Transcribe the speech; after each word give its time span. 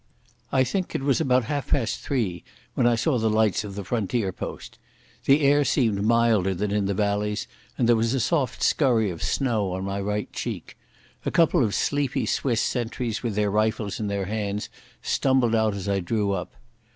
I 0.51 0.63
think 0.63 0.95
it 0.95 1.03
was 1.03 1.21
about 1.21 1.43
half 1.43 1.67
past 1.67 1.99
three 1.99 2.43
when 2.73 2.87
I 2.87 2.95
saw 2.95 3.19
the 3.19 3.29
lights 3.29 3.63
of 3.63 3.75
the 3.75 3.83
frontier 3.83 4.31
post. 4.31 4.79
The 5.25 5.41
air 5.41 5.63
seemed 5.63 6.01
milder 6.01 6.55
than 6.55 6.71
in 6.71 6.85
the 6.87 6.95
valleys, 6.95 7.45
and 7.77 7.87
there 7.87 7.95
was 7.95 8.15
a 8.15 8.19
soft 8.19 8.63
scurry 8.63 9.11
of 9.11 9.21
snow 9.21 9.73
on 9.73 9.83
my 9.83 10.01
right 10.01 10.33
cheek. 10.33 10.75
A 11.23 11.29
couple 11.29 11.63
of 11.63 11.75
sleepy 11.75 12.25
Swiss 12.25 12.61
sentries 12.61 13.21
with 13.21 13.35
their 13.35 13.51
rifles 13.51 13.99
in 13.99 14.07
their 14.07 14.25
hands 14.25 14.69
stumbled 15.03 15.53
out 15.53 15.75
as 15.75 15.87
I 15.87 15.99
drew 15.99 16.31
up. 16.31 16.55